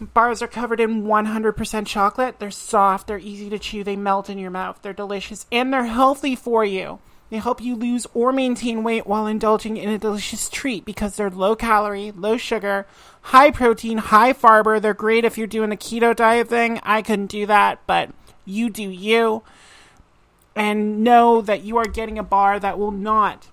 Bars 0.00 0.40
are 0.40 0.48
covered 0.48 0.80
in 0.80 1.04
100% 1.04 1.86
chocolate. 1.86 2.38
They're 2.38 2.50
soft, 2.50 3.06
they're 3.06 3.18
easy 3.18 3.50
to 3.50 3.58
chew, 3.58 3.84
they 3.84 3.96
melt 3.96 4.30
in 4.30 4.38
your 4.38 4.50
mouth, 4.50 4.78
they're 4.80 4.92
delicious, 4.94 5.46
and 5.52 5.72
they're 5.72 5.84
healthy 5.84 6.34
for 6.34 6.64
you. 6.64 7.00
They 7.28 7.36
help 7.36 7.60
you 7.60 7.76
lose 7.76 8.06
or 8.12 8.32
maintain 8.32 8.82
weight 8.82 9.06
while 9.06 9.26
indulging 9.26 9.76
in 9.76 9.88
a 9.88 9.98
delicious 9.98 10.48
treat 10.48 10.84
because 10.84 11.16
they're 11.16 11.30
low 11.30 11.54
calorie, 11.54 12.10
low 12.10 12.36
sugar, 12.36 12.86
high 13.22 13.52
protein, 13.52 13.98
high 13.98 14.32
fiber. 14.32 14.80
They're 14.80 14.94
great 14.94 15.24
if 15.24 15.38
you're 15.38 15.46
doing 15.46 15.70
the 15.70 15.76
keto 15.76 16.14
diet 16.16 16.48
thing. 16.48 16.80
I 16.82 17.02
couldn't 17.02 17.26
do 17.26 17.46
that, 17.46 17.78
but 17.86 18.10
you 18.44 18.68
do 18.68 18.82
you. 18.82 19.42
And 20.56 21.04
know 21.04 21.40
that 21.42 21.62
you 21.62 21.76
are 21.76 21.84
getting 21.84 22.18
a 22.18 22.24
bar 22.24 22.58
that 22.58 22.78
will 22.78 22.90
not 22.90 23.46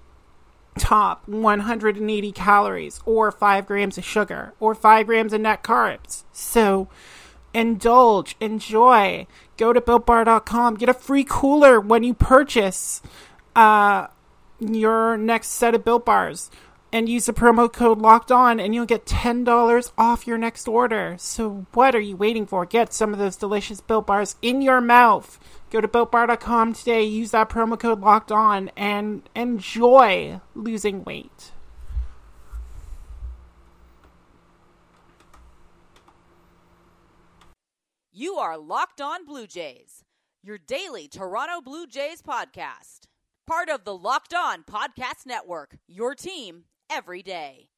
top 0.77 1.27
180 1.27 2.31
calories 2.31 2.99
or 3.05 3.31
5 3.31 3.65
grams 3.65 3.97
of 3.97 4.05
sugar 4.05 4.53
or 4.59 4.75
5 4.75 5.05
grams 5.05 5.33
of 5.33 5.41
net 5.41 5.63
carbs. 5.63 6.23
So 6.31 6.87
indulge, 7.53 8.35
enjoy. 8.39 9.27
Go 9.57 9.73
to 9.73 9.81
builtbar.com, 9.81 10.75
get 10.75 10.89
a 10.89 10.93
free 10.93 11.25
cooler 11.27 11.79
when 11.79 12.03
you 12.03 12.13
purchase 12.13 13.01
uh, 13.55 14.07
your 14.59 15.17
next 15.17 15.49
set 15.49 15.75
of 15.75 15.83
built 15.83 16.05
bars 16.05 16.49
and 16.97 17.07
use 17.07 17.27
the 17.27 17.33
promo 17.33 17.71
code 17.71 17.99
locked 17.99 18.31
on 18.31 18.59
and 18.59 18.73
you'll 18.73 18.83
get 18.83 19.05
$10 19.05 19.91
off 19.99 20.25
your 20.25 20.37
next 20.39 20.67
order. 20.67 21.15
So 21.19 21.67
what 21.73 21.93
are 21.93 21.99
you 21.99 22.15
waiting 22.15 22.47
for? 22.47 22.65
Get 22.65 22.91
some 22.91 23.13
of 23.13 23.19
those 23.19 23.35
delicious 23.35 23.81
built 23.81 24.07
bars 24.07 24.35
in 24.41 24.63
your 24.63 24.81
mouth. 24.81 25.39
Go 25.69 25.79
to 25.79 25.87
builtbar.com 25.87 26.73
today, 26.73 27.03
use 27.03 27.29
that 27.31 27.49
promo 27.49 27.79
code 27.79 28.01
locked 28.01 28.31
on 28.31 28.71
and 28.75 29.29
enjoy 29.35 30.41
losing 30.55 31.03
weight. 31.03 31.51
You 38.11 38.37
are 38.37 38.57
Locked 38.57 39.01
On 39.01 39.23
Blue 39.23 39.45
Jays, 39.45 40.03
your 40.41 40.57
daily 40.57 41.07
Toronto 41.07 41.61
Blue 41.61 41.85
Jays 41.85 42.23
podcast 42.23 43.05
part 43.47 43.69
of 43.69 43.85
the 43.85 43.95
Locked 43.95 44.33
On 44.33 44.63
Podcast 44.63 45.25
Network. 45.25 45.77
Your 45.87 46.13
team 46.13 46.65
every 46.89 47.23
day. 47.23 47.69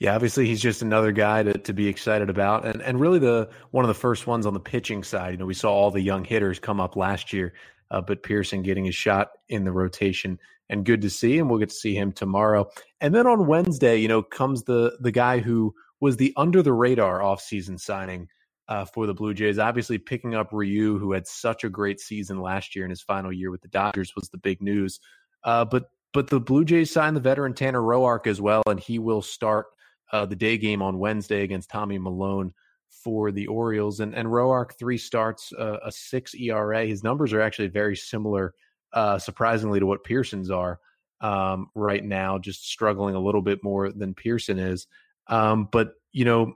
Yeah, 0.00 0.14
obviously 0.14 0.46
he's 0.46 0.60
just 0.60 0.82
another 0.82 1.12
guy 1.12 1.44
to, 1.44 1.52
to 1.52 1.72
be 1.72 1.86
excited 1.86 2.28
about, 2.28 2.66
and 2.66 2.82
and 2.82 3.00
really 3.00 3.20
the 3.20 3.48
one 3.70 3.84
of 3.84 3.88
the 3.88 3.94
first 3.94 4.26
ones 4.26 4.44
on 4.44 4.52
the 4.52 4.60
pitching 4.60 5.04
side. 5.04 5.32
You 5.32 5.38
know, 5.38 5.46
we 5.46 5.54
saw 5.54 5.72
all 5.72 5.90
the 5.92 6.00
young 6.00 6.24
hitters 6.24 6.58
come 6.58 6.80
up 6.80 6.96
last 6.96 7.32
year, 7.32 7.54
uh, 7.92 8.00
but 8.00 8.24
Pearson 8.24 8.62
getting 8.62 8.84
his 8.84 8.96
shot 8.96 9.30
in 9.48 9.64
the 9.64 9.70
rotation, 9.70 10.40
and 10.68 10.84
good 10.84 11.02
to 11.02 11.10
see, 11.10 11.38
and 11.38 11.48
we'll 11.48 11.60
get 11.60 11.68
to 11.68 11.74
see 11.74 11.94
him 11.94 12.10
tomorrow. 12.10 12.68
And 13.00 13.14
then 13.14 13.28
on 13.28 13.46
Wednesday, 13.46 13.98
you 13.98 14.08
know, 14.08 14.22
comes 14.22 14.64
the 14.64 14.96
the 15.00 15.12
guy 15.12 15.38
who 15.38 15.74
was 16.00 16.16
the 16.16 16.32
under 16.36 16.60
the 16.60 16.72
radar 16.72 17.20
offseason 17.20 17.78
signing 17.78 18.28
uh, 18.68 18.84
for 18.84 19.06
the 19.06 19.14
Blue 19.14 19.32
Jays. 19.32 19.60
Obviously, 19.60 19.98
picking 19.98 20.34
up 20.34 20.52
Ryu, 20.52 20.98
who 20.98 21.12
had 21.12 21.26
such 21.28 21.62
a 21.62 21.70
great 21.70 22.00
season 22.00 22.40
last 22.40 22.74
year 22.74 22.84
in 22.84 22.90
his 22.90 23.02
final 23.02 23.32
year 23.32 23.50
with 23.50 23.62
the 23.62 23.68
Dodgers, 23.68 24.12
was 24.16 24.28
the 24.28 24.38
big 24.38 24.60
news. 24.60 24.98
Uh, 25.44 25.64
but 25.64 25.90
but 26.14 26.30
the 26.30 26.40
Blue 26.40 26.64
Jays 26.64 26.92
signed 26.92 27.16
the 27.16 27.20
veteran 27.20 27.52
Tanner 27.52 27.82
Roark 27.82 28.26
as 28.26 28.40
well, 28.40 28.62
and 28.66 28.78
he 28.78 28.98
will 28.98 29.20
start 29.20 29.66
uh, 30.12 30.24
the 30.24 30.36
day 30.36 30.56
game 30.56 30.80
on 30.80 30.98
Wednesday 30.98 31.42
against 31.42 31.68
Tommy 31.68 31.98
Milone 31.98 32.54
for 32.88 33.32
the 33.32 33.48
Orioles. 33.48 34.00
And 34.00 34.14
and 34.14 34.28
Roark 34.28 34.78
three 34.78 34.96
starts, 34.96 35.52
uh, 35.52 35.78
a 35.84 35.92
six 35.92 36.34
ERA. 36.34 36.86
His 36.86 37.02
numbers 37.02 37.32
are 37.32 37.40
actually 37.40 37.68
very 37.68 37.96
similar, 37.96 38.54
uh, 38.92 39.18
surprisingly, 39.18 39.80
to 39.80 39.86
what 39.86 40.04
Pearson's 40.04 40.50
are 40.50 40.78
um, 41.20 41.66
right 41.74 42.02
now. 42.02 42.38
Just 42.38 42.66
struggling 42.66 43.16
a 43.16 43.20
little 43.20 43.42
bit 43.42 43.64
more 43.64 43.90
than 43.90 44.14
Pearson 44.14 44.60
is. 44.60 44.86
Um, 45.26 45.68
but 45.70 45.94
you 46.12 46.24
know, 46.24 46.54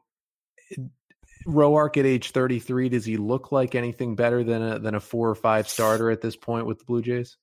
Roark 1.48 1.96
at 1.96 2.06
age 2.06 2.30
33, 2.30 2.90
does 2.90 3.04
he 3.04 3.16
look 3.16 3.50
like 3.50 3.74
anything 3.74 4.14
better 4.14 4.44
than 4.44 4.62
a, 4.62 4.78
than 4.78 4.94
a 4.94 5.00
four 5.00 5.28
or 5.28 5.34
five 5.34 5.68
starter 5.68 6.12
at 6.12 6.20
this 6.20 6.36
point 6.36 6.66
with 6.66 6.78
the 6.78 6.84
Blue 6.84 7.02
Jays? 7.02 7.36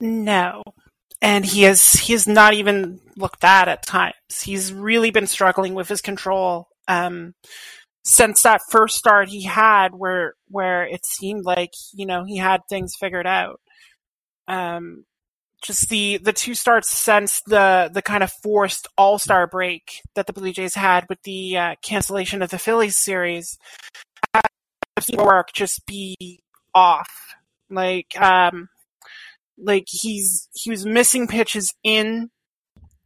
No. 0.00 0.62
And 1.22 1.46
he 1.46 1.62
has 1.62 1.92
he 1.92 2.12
has 2.12 2.26
not 2.26 2.52
even 2.52 3.00
looked 3.16 3.44
at 3.44 3.68
at 3.68 3.86
times. 3.86 4.14
He's 4.42 4.72
really 4.72 5.10
been 5.10 5.28
struggling 5.28 5.72
with 5.72 5.88
his 5.88 6.00
control 6.02 6.68
um, 6.88 7.34
since 8.04 8.42
that 8.42 8.60
first 8.70 8.98
start 8.98 9.28
he 9.28 9.44
had, 9.44 9.94
where 9.94 10.34
where 10.48 10.84
it 10.84 11.06
seemed 11.06 11.44
like 11.44 11.70
you 11.94 12.06
know 12.06 12.24
he 12.24 12.36
had 12.36 12.60
things 12.68 12.96
figured 12.98 13.26
out. 13.26 13.60
Um, 14.48 15.04
just 15.62 15.88
the 15.88 16.18
the 16.18 16.32
two 16.32 16.54
starts 16.54 16.90
since 16.90 17.40
the 17.46 17.90
the 17.92 18.02
kind 18.02 18.24
of 18.24 18.32
forced 18.42 18.88
All 18.98 19.18
Star 19.18 19.46
break 19.46 20.02
that 20.16 20.26
the 20.26 20.32
Blue 20.32 20.52
Jays 20.52 20.74
had 20.74 21.06
with 21.08 21.22
the 21.22 21.56
uh, 21.56 21.74
cancellation 21.82 22.42
of 22.42 22.50
the 22.50 22.58
Phillies 22.58 22.96
series. 22.96 23.58
Roark 25.12 25.52
just 25.54 25.86
be 25.86 26.42
off, 26.74 27.34
like 27.70 28.20
um, 28.20 28.68
like 29.62 29.84
he's 29.88 30.48
he 30.54 30.70
was 30.70 30.84
missing 30.84 31.26
pitches 31.28 31.72
in 31.82 32.30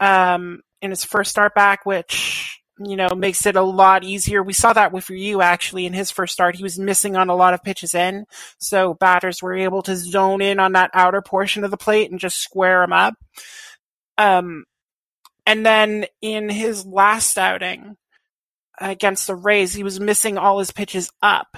um 0.00 0.60
in 0.82 0.90
his 0.90 1.04
first 1.04 1.30
start 1.30 1.54
back, 1.54 1.86
which 1.86 2.56
you 2.78 2.96
know, 2.96 3.08
makes 3.16 3.46
it 3.46 3.56
a 3.56 3.62
lot 3.62 4.04
easier. 4.04 4.42
We 4.42 4.52
saw 4.52 4.72
that 4.75 4.92
with 4.92 5.08
Ryu 5.08 5.40
actually 5.40 5.86
in 5.86 5.94
his 5.94 6.10
first 6.10 6.34
start. 6.34 6.56
He 6.56 6.62
was 6.62 6.78
missing 6.78 7.16
on 7.16 7.30
a 7.30 7.34
lot 7.34 7.54
of 7.54 7.62
pitches 7.62 7.94
in, 7.94 8.26
so 8.58 8.94
batters 8.94 9.42
were 9.42 9.56
able 9.56 9.82
to 9.82 9.96
zone 9.96 10.42
in 10.42 10.60
on 10.60 10.72
that 10.72 10.90
outer 10.92 11.22
portion 11.22 11.64
of 11.64 11.70
the 11.70 11.78
plate 11.78 12.10
and 12.10 12.20
just 12.20 12.38
square 12.38 12.82
him 12.82 12.92
up. 12.92 13.14
Um, 14.18 14.64
and 15.46 15.64
then 15.64 16.06
in 16.20 16.48
his 16.48 16.84
last 16.84 17.38
outing 17.38 17.96
against 18.78 19.26
the 19.26 19.34
Rays, 19.34 19.72
he 19.72 19.82
was 19.82 20.00
missing 20.00 20.36
all 20.36 20.58
his 20.58 20.72
pitches 20.72 21.10
up. 21.22 21.56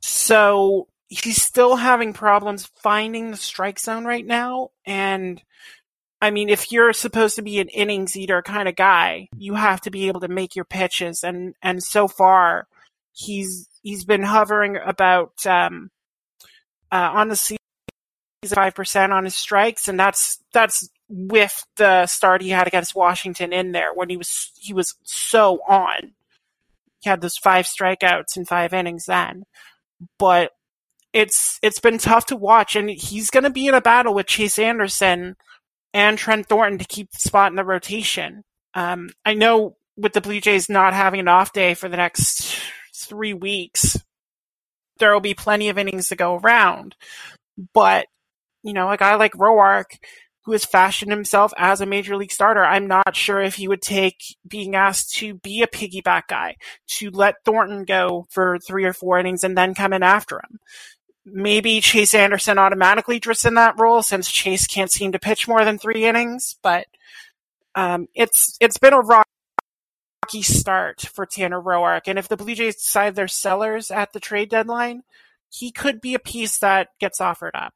So 0.00 0.88
he's 1.08 1.42
still 1.42 1.76
having 1.76 2.12
problems 2.12 2.70
finding 2.82 3.30
the 3.30 3.36
strike 3.36 3.80
zone 3.80 4.04
right 4.04 4.26
now, 4.26 4.70
and 4.86 5.42
I 6.20 6.32
mean, 6.32 6.48
if 6.48 6.72
you're 6.72 6.92
supposed 6.92 7.36
to 7.36 7.42
be 7.42 7.60
an 7.60 7.68
innings 7.68 8.16
eater 8.16 8.42
kind 8.42 8.68
of 8.68 8.74
guy, 8.74 9.28
you 9.36 9.54
have 9.54 9.80
to 9.82 9.90
be 9.90 10.08
able 10.08 10.18
to 10.20 10.28
make 10.28 10.56
your 10.56 10.64
pitches. 10.64 11.22
And, 11.22 11.54
and 11.62 11.80
so 11.80 12.08
far, 12.08 12.66
he's, 13.12 13.68
he's 13.82 14.04
been 14.04 14.24
hovering 14.24 14.78
about, 14.84 15.46
um, 15.46 15.92
uh, 16.90 17.10
on 17.14 17.28
the 17.28 17.36
season, 17.36 17.58
five 18.52 18.74
percent 18.74 19.12
on 19.12 19.26
his 19.26 19.36
strikes. 19.36 19.86
And 19.86 20.00
that's, 20.00 20.42
that's 20.52 20.88
with 21.08 21.64
the 21.76 22.06
start 22.06 22.42
he 22.42 22.50
had 22.50 22.66
against 22.66 22.96
Washington 22.96 23.52
in 23.52 23.70
there 23.70 23.94
when 23.94 24.08
he 24.08 24.16
was, 24.16 24.50
he 24.58 24.74
was 24.74 24.96
so 25.04 25.60
on. 25.68 26.14
He 26.98 27.10
had 27.10 27.20
those 27.20 27.36
five 27.36 27.66
strikeouts 27.66 28.36
in 28.36 28.44
five 28.44 28.74
innings 28.74 29.04
then. 29.06 29.44
But 30.18 30.50
it's, 31.18 31.58
it's 31.62 31.80
been 31.80 31.98
tough 31.98 32.26
to 32.26 32.36
watch 32.36 32.76
and 32.76 32.88
he's 32.88 33.28
going 33.28 33.42
to 33.42 33.50
be 33.50 33.66
in 33.66 33.74
a 33.74 33.80
battle 33.80 34.14
with 34.14 34.28
Chase 34.28 34.56
Anderson 34.56 35.34
and 35.92 36.16
Trent 36.16 36.46
Thornton 36.46 36.78
to 36.78 36.84
keep 36.84 37.10
the 37.10 37.18
spot 37.18 37.50
in 37.50 37.56
the 37.56 37.64
rotation. 37.64 38.44
Um, 38.74 39.10
I 39.24 39.34
know 39.34 39.76
with 39.96 40.12
the 40.12 40.20
Blue 40.20 40.40
Jays 40.40 40.68
not 40.68 40.94
having 40.94 41.18
an 41.18 41.26
off 41.26 41.52
day 41.52 41.74
for 41.74 41.88
the 41.88 41.96
next 41.96 42.60
three 42.94 43.34
weeks, 43.34 43.98
there 45.00 45.12
will 45.12 45.20
be 45.20 45.34
plenty 45.34 45.68
of 45.70 45.76
innings 45.76 46.08
to 46.08 46.16
go 46.16 46.36
around. 46.36 46.94
But, 47.74 48.06
you 48.62 48.72
know, 48.72 48.88
a 48.88 48.96
guy 48.96 49.16
like 49.16 49.32
Roark, 49.32 49.98
who 50.44 50.52
has 50.52 50.64
fashioned 50.64 51.10
himself 51.10 51.52
as 51.58 51.80
a 51.80 51.86
major 51.86 52.16
league 52.16 52.30
starter, 52.30 52.64
I'm 52.64 52.86
not 52.86 53.16
sure 53.16 53.40
if 53.40 53.56
he 53.56 53.66
would 53.66 53.82
take 53.82 54.20
being 54.46 54.76
asked 54.76 55.14
to 55.16 55.34
be 55.34 55.62
a 55.62 55.66
piggyback 55.66 56.28
guy, 56.28 56.54
to 56.98 57.10
let 57.10 57.44
Thornton 57.44 57.84
go 57.84 58.28
for 58.30 58.58
three 58.60 58.84
or 58.84 58.92
four 58.92 59.18
innings 59.18 59.42
and 59.42 59.58
then 59.58 59.74
come 59.74 59.92
in 59.92 60.04
after 60.04 60.36
him 60.36 60.60
maybe 61.32 61.80
Chase 61.80 62.14
Anderson 62.14 62.58
automatically 62.58 63.18
drifts 63.18 63.44
in 63.44 63.54
that 63.54 63.78
role 63.78 64.02
since 64.02 64.30
Chase 64.30 64.66
can't 64.66 64.90
seem 64.90 65.12
to 65.12 65.18
pitch 65.18 65.48
more 65.48 65.64
than 65.64 65.78
three 65.78 66.04
innings. 66.04 66.56
But 66.62 66.86
um, 67.74 68.08
it's 68.14 68.56
it's 68.60 68.78
been 68.78 68.92
a 68.92 69.00
rocky 69.00 70.42
start 70.42 71.00
for 71.00 71.26
Tanner 71.26 71.60
Roark, 71.60 72.02
and 72.06 72.18
if 72.18 72.28
the 72.28 72.36
Blue 72.36 72.54
Jays 72.54 72.76
decide 72.76 73.14
they're 73.14 73.28
sellers 73.28 73.90
at 73.90 74.12
the 74.12 74.20
trade 74.20 74.50
deadline, 74.50 75.02
he 75.50 75.70
could 75.70 76.00
be 76.00 76.14
a 76.14 76.18
piece 76.18 76.58
that 76.58 76.88
gets 77.00 77.20
offered 77.20 77.54
up. 77.54 77.74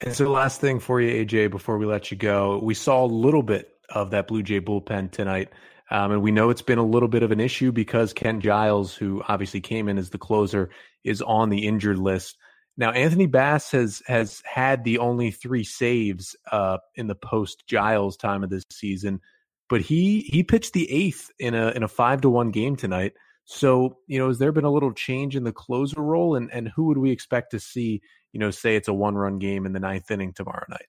And 0.00 0.14
so, 0.14 0.30
last 0.30 0.60
thing 0.60 0.78
for 0.78 1.00
you, 1.00 1.24
AJ, 1.24 1.50
before 1.50 1.76
we 1.76 1.86
let 1.86 2.10
you 2.10 2.16
go, 2.16 2.58
we 2.62 2.74
saw 2.74 3.04
a 3.04 3.06
little 3.06 3.42
bit 3.42 3.74
of 3.88 4.10
that 4.10 4.28
Blue 4.28 4.42
Jay 4.42 4.60
bullpen 4.60 5.10
tonight. 5.10 5.48
Um, 5.90 6.12
and 6.12 6.22
we 6.22 6.32
know 6.32 6.50
it's 6.50 6.62
been 6.62 6.78
a 6.78 6.84
little 6.84 7.08
bit 7.08 7.22
of 7.22 7.32
an 7.32 7.40
issue 7.40 7.72
because 7.72 8.12
Ken 8.12 8.40
Giles, 8.40 8.94
who 8.94 9.22
obviously 9.26 9.60
came 9.60 9.88
in 9.88 9.98
as 9.98 10.10
the 10.10 10.18
closer, 10.18 10.70
is 11.02 11.22
on 11.22 11.48
the 11.48 11.66
injured 11.66 11.98
list. 11.98 12.36
Now, 12.76 12.92
Anthony 12.92 13.26
Bass 13.26 13.72
has 13.72 14.02
has 14.06 14.40
had 14.44 14.84
the 14.84 14.98
only 14.98 15.30
three 15.30 15.64
saves 15.64 16.36
uh, 16.52 16.78
in 16.94 17.08
the 17.08 17.16
post 17.16 17.64
Giles 17.66 18.16
time 18.16 18.44
of 18.44 18.50
this 18.50 18.64
season, 18.70 19.20
but 19.68 19.80
he 19.80 20.20
he 20.20 20.44
pitched 20.44 20.74
the 20.74 20.90
eighth 20.90 21.30
in 21.38 21.54
a 21.54 21.70
in 21.70 21.82
a 21.82 21.88
five 21.88 22.20
to 22.20 22.30
one 22.30 22.50
game 22.50 22.76
tonight. 22.76 23.14
So, 23.46 23.96
you 24.06 24.18
know, 24.18 24.28
has 24.28 24.38
there 24.38 24.52
been 24.52 24.66
a 24.66 24.70
little 24.70 24.92
change 24.92 25.34
in 25.34 25.42
the 25.42 25.52
closer 25.52 26.00
role, 26.00 26.36
and 26.36 26.52
and 26.52 26.68
who 26.68 26.84
would 26.84 26.98
we 26.98 27.10
expect 27.10 27.50
to 27.52 27.60
see? 27.60 28.02
You 28.32 28.38
know, 28.38 28.50
say 28.50 28.76
it's 28.76 28.88
a 28.88 28.94
one 28.94 29.16
run 29.16 29.38
game 29.38 29.66
in 29.66 29.72
the 29.72 29.80
ninth 29.80 30.10
inning 30.10 30.34
tomorrow 30.34 30.66
night. 30.68 30.86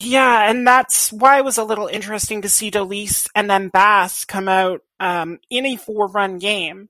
Yeah, 0.00 0.48
and 0.48 0.66
that's 0.66 1.12
why 1.12 1.38
it 1.38 1.44
was 1.44 1.58
a 1.58 1.64
little 1.64 1.88
interesting 1.88 2.42
to 2.42 2.48
see 2.48 2.70
Dolis 2.70 3.28
and 3.34 3.50
then 3.50 3.68
Bass 3.68 4.24
come 4.24 4.48
out 4.48 4.82
um, 5.00 5.38
in 5.50 5.66
a 5.66 5.76
four 5.76 6.06
run 6.06 6.38
game, 6.38 6.88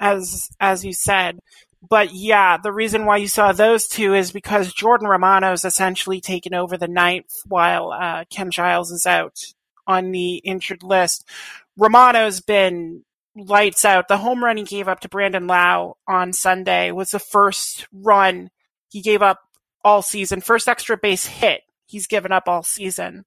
as 0.00 0.50
as 0.60 0.84
you 0.84 0.92
said 0.92 1.38
but 1.88 2.12
yeah, 2.12 2.58
the 2.58 2.72
reason 2.72 3.06
why 3.06 3.16
you 3.16 3.28
saw 3.28 3.52
those 3.52 3.86
two 3.88 4.14
is 4.14 4.32
because 4.32 4.72
Jordan 4.72 5.08
Romano's 5.08 5.64
essentially 5.64 6.20
taken 6.20 6.54
over 6.54 6.76
the 6.76 6.88
ninth 6.88 7.32
while 7.46 7.92
uh, 7.92 8.24
Ken 8.28 8.50
Giles 8.50 8.90
is 8.90 9.06
out 9.06 9.38
on 9.86 10.10
the 10.12 10.36
injured 10.36 10.82
list. 10.82 11.26
Romano's 11.78 12.40
been 12.40 13.04
lights 13.34 13.84
out. 13.84 14.08
The 14.08 14.18
home 14.18 14.44
run 14.44 14.58
he 14.58 14.64
gave 14.64 14.88
up 14.88 15.00
to 15.00 15.08
Brandon 15.08 15.46
Lowe 15.46 15.96
on 16.06 16.32
Sunday 16.32 16.90
was 16.90 17.10
the 17.10 17.18
first 17.18 17.86
run 17.92 18.50
he 18.90 19.00
gave 19.00 19.22
up 19.22 19.40
all 19.82 20.02
season, 20.02 20.42
first 20.42 20.68
extra 20.68 20.98
base 20.98 21.24
hit 21.26 21.62
he's 21.90 22.06
given 22.06 22.32
up 22.32 22.48
all 22.48 22.62
season. 22.62 23.24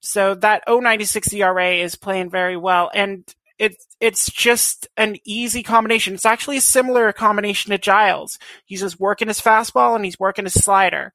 So 0.00 0.34
that 0.36 0.64
096 0.66 1.32
ERA 1.32 1.74
is 1.74 1.94
playing 1.94 2.30
very 2.30 2.56
well. 2.56 2.90
And 2.92 3.24
it's 3.58 3.86
it's 4.00 4.30
just 4.30 4.88
an 4.96 5.16
easy 5.24 5.62
combination. 5.62 6.14
It's 6.14 6.24
actually 6.24 6.56
a 6.56 6.62
similar 6.62 7.12
combination 7.12 7.70
to 7.70 7.78
Giles. 7.78 8.38
He's 8.64 8.80
just 8.80 8.98
working 8.98 9.28
his 9.28 9.40
fastball 9.40 9.94
and 9.94 10.04
he's 10.04 10.18
working 10.18 10.46
his 10.46 10.54
slider. 10.54 11.12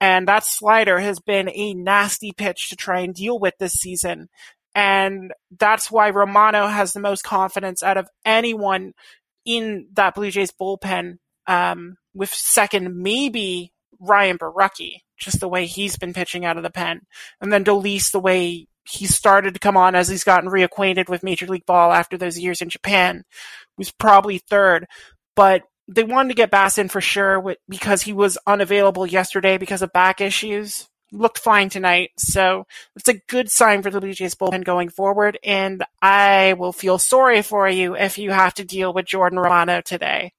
And 0.00 0.26
that 0.26 0.44
slider 0.44 0.98
has 0.98 1.20
been 1.20 1.48
a 1.48 1.72
nasty 1.72 2.32
pitch 2.32 2.68
to 2.70 2.76
try 2.76 3.00
and 3.00 3.14
deal 3.14 3.38
with 3.38 3.54
this 3.58 3.74
season. 3.74 4.28
And 4.74 5.32
that's 5.56 5.90
why 5.90 6.10
Romano 6.10 6.66
has 6.66 6.92
the 6.92 7.00
most 7.00 7.22
confidence 7.22 7.82
out 7.84 7.96
of 7.96 8.08
anyone 8.24 8.92
in 9.44 9.86
that 9.92 10.16
Blue 10.16 10.32
Jays 10.32 10.50
bullpen, 10.50 11.18
um, 11.46 11.96
with 12.12 12.30
second 12.30 12.96
maybe 12.96 13.72
Ryan 14.00 14.38
Borucki, 14.38 15.00
just 15.16 15.40
the 15.40 15.48
way 15.48 15.66
he's 15.66 15.96
been 15.96 16.12
pitching 16.12 16.44
out 16.44 16.56
of 16.56 16.62
the 16.62 16.70
pen. 16.70 17.02
And 17.40 17.52
then 17.52 17.64
Dolis, 17.64 18.10
the 18.10 18.20
way 18.20 18.66
he 18.84 19.06
started 19.06 19.54
to 19.54 19.60
come 19.60 19.76
on 19.76 19.94
as 19.94 20.08
he's 20.08 20.24
gotten 20.24 20.50
reacquainted 20.50 21.08
with 21.08 21.22
Major 21.22 21.46
League 21.46 21.66
Ball 21.66 21.92
after 21.92 22.16
those 22.16 22.38
years 22.38 22.60
in 22.60 22.68
Japan. 22.68 23.24
was 23.78 23.90
probably 23.90 24.38
third, 24.38 24.86
but 25.34 25.62
they 25.88 26.04
wanted 26.04 26.30
to 26.30 26.34
get 26.34 26.50
Bass 26.50 26.78
in 26.78 26.88
for 26.88 27.00
sure 27.00 27.56
because 27.68 28.02
he 28.02 28.12
was 28.12 28.38
unavailable 28.46 29.06
yesterday 29.06 29.58
because 29.58 29.82
of 29.82 29.92
back 29.92 30.20
issues. 30.20 30.88
Looked 31.12 31.38
fine 31.38 31.68
tonight, 31.68 32.10
so 32.18 32.66
it's 32.96 33.08
a 33.08 33.20
good 33.28 33.50
sign 33.50 33.82
for 33.82 33.90
the 33.90 34.00
Blue 34.00 34.14
Jays 34.14 34.34
bullpen 34.34 34.64
going 34.64 34.88
forward. 34.88 35.38
And 35.44 35.84
I 36.02 36.54
will 36.54 36.72
feel 36.72 36.98
sorry 36.98 37.42
for 37.42 37.68
you 37.68 37.94
if 37.96 38.18
you 38.18 38.32
have 38.32 38.54
to 38.54 38.64
deal 38.64 38.92
with 38.92 39.06
Jordan 39.06 39.38
Romano 39.38 39.80
today. 39.80 40.32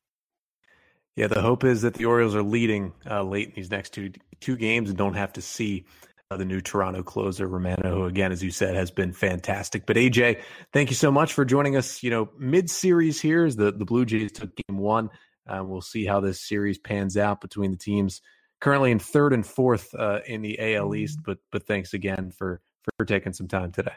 Yeah, 1.16 1.28
the 1.28 1.42
hope 1.42 1.64
is 1.64 1.84
that 1.84 1.94
the 1.94 2.06
Orioles 2.06 2.36
are 2.36 2.44
leading 2.44 2.94
uh, 3.10 3.24
late 3.24 3.50
in 3.50 3.54
these 3.56 3.72
next 3.72 3.94
two 3.94 4.12
two 4.42 4.58
games 4.58 4.90
and 4.90 4.98
don't 4.98 5.14
have 5.14 5.34
to 5.34 5.42
see 5.42 5.86
uh, 6.30 6.38
the 6.38 6.46
new 6.46 6.60
Toronto 6.60 7.04
closer, 7.04 7.48
Romano, 7.48 7.96
who 7.96 8.06
again, 8.06 8.32
as 8.32 8.44
you 8.44 8.52
said, 8.52 8.76
has 8.76 8.92
been 8.92 9.14
fantastic. 9.14 9.86
But 9.86 9.96
AJ, 9.96 10.42
thank 10.74 10.90
you 10.90 10.96
so 10.96 11.12
much 11.12 11.34
for 11.34 11.46
joining 11.46 11.78
us. 11.78 12.04
You 12.04 12.10
know, 12.10 12.30
mid 12.38 12.70
series 12.70 13.22
here 13.22 13.46
is 13.46 13.56
the, 13.56 13.72
the 13.72 13.86
Blue 13.86 14.06
Jays 14.06 14.34
took 14.34 14.56
game 14.56 14.78
one. 14.78 15.10
Uh, 15.48 15.64
we'll 15.64 15.82
see 15.82 16.06
how 16.06 16.20
this 16.20 16.42
series 16.42 16.78
pans 16.78 17.16
out 17.16 17.40
between 17.40 17.72
the 17.72 17.78
teams 17.78 18.22
currently 18.60 18.92
in 18.92 19.00
third 19.00 19.32
and 19.32 19.46
fourth 19.46 19.94
uh, 19.94 20.20
in 20.26 20.42
the 20.42 20.76
AL 20.76 20.96
East. 20.96 21.20
But 21.24 21.38
but 21.52 21.66
thanks 21.66 21.94
again 21.94 22.32
for 22.32 22.62
for 22.98 23.06
taking 23.06 23.34
some 23.34 23.48
time 23.48 23.72
today. 23.72 23.94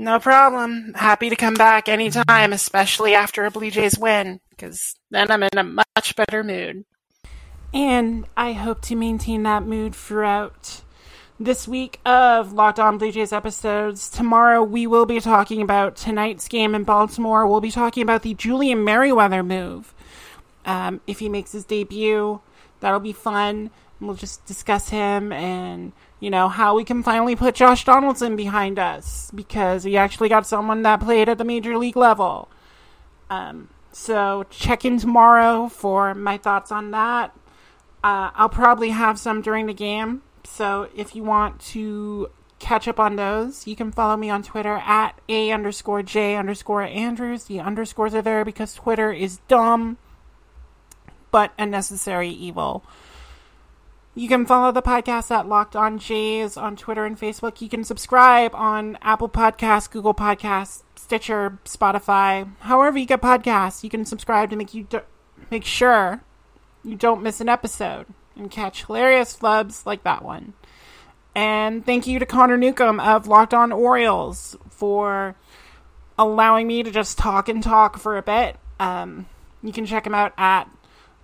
No 0.00 0.18
problem. 0.18 0.94
Happy 0.94 1.28
to 1.28 1.36
come 1.36 1.52
back 1.52 1.86
anytime, 1.86 2.54
especially 2.54 3.14
after 3.14 3.44
a 3.44 3.50
Blue 3.50 3.70
Jays 3.70 3.98
win, 3.98 4.40
because 4.48 4.94
then 5.10 5.30
I'm 5.30 5.42
in 5.42 5.58
a 5.58 5.62
much 5.62 6.16
better 6.16 6.42
mood. 6.42 6.86
And 7.74 8.24
I 8.34 8.54
hope 8.54 8.80
to 8.84 8.96
maintain 8.96 9.42
that 9.42 9.64
mood 9.64 9.94
throughout 9.94 10.80
this 11.38 11.68
week 11.68 12.00
of 12.06 12.54
Locked 12.54 12.80
On 12.80 12.96
Blue 12.96 13.12
Jays 13.12 13.30
episodes. 13.30 14.08
Tomorrow 14.08 14.62
we 14.62 14.86
will 14.86 15.04
be 15.04 15.20
talking 15.20 15.60
about 15.60 15.96
tonight's 15.96 16.48
game 16.48 16.74
in 16.74 16.84
Baltimore. 16.84 17.46
We'll 17.46 17.60
be 17.60 17.70
talking 17.70 18.02
about 18.02 18.22
the 18.22 18.32
Julian 18.32 18.82
Merryweather 18.82 19.42
move. 19.42 19.92
Um, 20.64 21.02
if 21.06 21.18
he 21.18 21.28
makes 21.28 21.52
his 21.52 21.66
debut, 21.66 22.40
that'll 22.80 23.00
be 23.00 23.12
fun. 23.12 23.68
We'll 24.00 24.14
just 24.14 24.44
discuss 24.46 24.88
him 24.88 25.32
and 25.32 25.92
you 26.20 26.30
know 26.30 26.48
how 26.48 26.74
we 26.74 26.84
can 26.84 27.02
finally 27.02 27.36
put 27.36 27.54
Josh 27.54 27.84
Donaldson 27.84 28.34
behind 28.36 28.78
us 28.78 29.30
because 29.34 29.84
we 29.84 29.96
actually 29.96 30.28
got 30.28 30.46
someone 30.46 30.82
that 30.82 31.00
played 31.00 31.28
at 31.28 31.38
the 31.38 31.44
major 31.44 31.76
league 31.76 31.96
level. 31.96 32.48
Um, 33.28 33.68
so 33.92 34.44
check 34.50 34.84
in 34.84 34.98
tomorrow 34.98 35.68
for 35.68 36.14
my 36.14 36.38
thoughts 36.38 36.72
on 36.72 36.92
that. 36.92 37.36
Uh, 38.02 38.30
I'll 38.34 38.48
probably 38.48 38.90
have 38.90 39.18
some 39.18 39.42
during 39.42 39.66
the 39.66 39.74
game 39.74 40.22
so 40.44 40.88
if 40.94 41.14
you 41.14 41.22
want 41.22 41.60
to 41.60 42.30
catch 42.58 42.86
up 42.88 43.00
on 43.00 43.16
those, 43.16 43.66
you 43.66 43.76
can 43.76 43.92
follow 43.92 44.16
me 44.16 44.30
on 44.30 44.42
Twitter 44.42 44.76
at 44.84 45.18
A 45.28 45.50
underscore 45.50 46.02
J 46.02 46.36
underscore 46.36 46.82
Andrews. 46.82 47.44
The 47.44 47.60
underscores 47.60 48.14
are 48.14 48.22
there 48.22 48.44
because 48.44 48.74
Twitter 48.74 49.12
is 49.12 49.38
dumb 49.48 49.98
but 51.30 51.52
a 51.58 51.64
necessary 51.64 52.28
evil. 52.28 52.84
You 54.20 54.28
can 54.28 54.44
follow 54.44 54.70
the 54.70 54.82
podcast 54.82 55.30
at 55.30 55.48
Locked 55.48 55.74
On 55.74 55.98
Jays 55.98 56.58
on 56.58 56.76
Twitter 56.76 57.06
and 57.06 57.18
Facebook. 57.18 57.62
You 57.62 57.70
can 57.70 57.84
subscribe 57.84 58.54
on 58.54 58.98
Apple 59.00 59.30
Podcasts, 59.30 59.90
Google 59.90 60.12
Podcasts, 60.12 60.82
Stitcher, 60.94 61.58
Spotify, 61.64 62.52
however 62.58 62.98
you 62.98 63.06
get 63.06 63.22
podcasts. 63.22 63.82
You 63.82 63.88
can 63.88 64.04
subscribe 64.04 64.50
to 64.50 64.56
make 64.56 64.74
you 64.74 64.84
do- 64.84 65.00
make 65.50 65.64
sure 65.64 66.20
you 66.84 66.96
don't 66.96 67.22
miss 67.22 67.40
an 67.40 67.48
episode 67.48 68.08
and 68.36 68.50
catch 68.50 68.84
hilarious 68.84 69.34
flubs 69.34 69.86
like 69.86 70.02
that 70.02 70.22
one. 70.22 70.52
And 71.34 71.86
thank 71.86 72.06
you 72.06 72.18
to 72.18 72.26
Connor 72.26 72.58
Newcomb 72.58 73.00
of 73.00 73.26
Locked 73.26 73.54
On 73.54 73.72
Orioles 73.72 74.54
for 74.68 75.34
allowing 76.18 76.66
me 76.66 76.82
to 76.82 76.90
just 76.90 77.16
talk 77.16 77.48
and 77.48 77.62
talk 77.62 77.96
for 77.96 78.18
a 78.18 78.22
bit. 78.22 78.58
Um, 78.78 79.28
you 79.62 79.72
can 79.72 79.86
check 79.86 80.06
him 80.06 80.14
out 80.14 80.34
at 80.36 80.68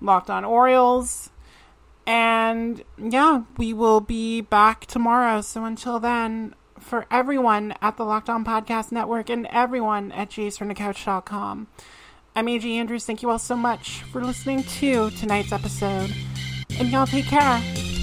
Locked 0.01 0.31
On 0.31 0.47
Orioles. 0.47 1.29
And 2.07 2.85
yeah, 2.97 3.43
we 3.57 3.73
will 3.73 4.01
be 4.01 4.41
back 4.41 4.87
tomorrow. 4.87 5.41
So 5.41 5.65
until 5.65 5.99
then, 5.99 6.55
for 6.79 7.07
everyone 7.11 7.75
at 7.83 7.97
the 7.97 8.05
Locked 8.05 8.31
On 8.31 8.45
Podcast 8.45 8.93
Network 8.93 9.29
and 9.29 9.47
everyone 9.51 10.13
at 10.13 10.31
jaysfromthecouch.com, 10.31 11.67
I'm 12.37 12.47
AJ 12.47 12.77
Andrews. 12.77 13.05
Thank 13.05 13.23
you 13.23 13.31
all 13.31 13.39
so 13.39 13.57
much 13.57 14.03
for 14.03 14.23
listening 14.23 14.63
to 14.63 15.11
tonight's 15.11 15.53
episode 15.53 16.15
and 16.79 16.89
y'all 16.91 17.07
take 17.07 17.27
care. 17.27 17.96